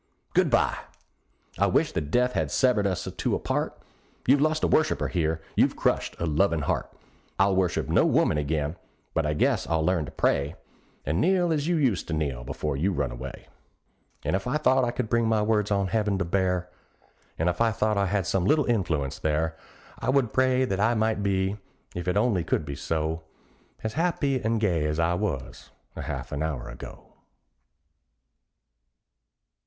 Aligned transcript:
Good 0.33 0.49
bye! 0.49 0.79
I 1.59 1.67
wish 1.67 1.91
that 1.91 2.09
death 2.09 2.33
had 2.33 2.49
severed 2.49 2.87
us 2.87 3.07
two 3.17 3.35
apart. 3.35 3.77
You've 4.25 4.41
lost 4.41 4.63
a 4.63 4.67
worshiper 4.67 5.09
here 5.09 5.43
you've 5.55 5.75
crushed 5.75 6.15
a 6.17 6.25
lovin' 6.25 6.63
heart. 6.63 6.91
I'll 7.37 7.55
worship 7.55 7.87
no 7.87 8.03
woman 8.03 8.39
again; 8.39 8.77
but 9.13 9.27
I 9.27 9.33
guess 9.35 9.67
I'll 9.67 9.85
learn 9.85 10.05
to 10.05 10.11
pray, 10.11 10.55
And 11.05 11.21
kneel 11.21 11.53
as 11.53 11.67
you 11.67 11.75
used 11.75 12.07
to 12.07 12.15
kneel 12.15 12.43
before 12.43 12.75
you 12.75 12.91
run 12.91 13.11
away. 13.11 13.47
And 14.23 14.35
if 14.35 14.47
I 14.47 14.57
thought 14.57 14.83
I 14.83 14.89
could 14.89 15.07
bring 15.07 15.27
my 15.27 15.43
words 15.43 15.69
on 15.69 15.85
heaven 15.89 16.17
to 16.17 16.25
bear, 16.25 16.71
And 17.37 17.47
if 17.47 17.61
I 17.61 17.69
thought 17.71 17.95
I 17.95 18.07
had 18.07 18.25
some 18.25 18.45
little 18.45 18.65
influence 18.65 19.19
there, 19.19 19.55
I 19.99 20.09
would 20.09 20.33
pray 20.33 20.65
that 20.65 20.79
I 20.79 20.95
might 20.95 21.21
be, 21.21 21.57
if 21.93 22.07
it 22.07 22.17
only 22.17 22.43
could 22.43 22.65
be 22.65 22.73
so. 22.73 23.21
As 23.83 23.93
happy 23.93 24.41
and 24.41 24.59
gay 24.59 24.87
as 24.87 24.97
I 24.97 25.13
was 25.13 25.69
a 25.95 26.01
half 26.01 26.31
an 26.31 26.41
hour 26.41 26.69
ago. 26.69 27.13